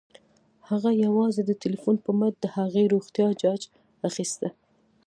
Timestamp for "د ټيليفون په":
1.45-2.11